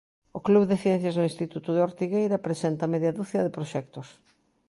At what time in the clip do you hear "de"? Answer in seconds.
0.67-0.81, 1.73-1.83, 3.43-3.53